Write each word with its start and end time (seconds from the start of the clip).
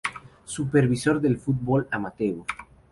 Supervisor 0.45 1.21
del 1.21 1.37
fútbol 1.37 1.87
amateur. 1.91 2.43